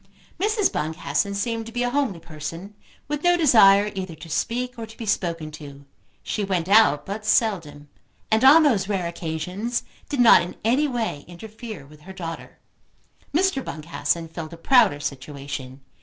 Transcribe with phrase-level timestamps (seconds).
[0.39, 0.71] Mrs.
[0.73, 2.73] Boncassen seemed to be a homely person,
[3.07, 5.85] with no desire either to speak, or to be spoken to.
[6.23, 7.87] She went out but seldom,
[8.31, 12.57] and on those rare occasions did not in any way interfere with her daughter.
[13.31, 13.63] Mr.
[13.63, 15.81] Boncassen filled a prouder situation.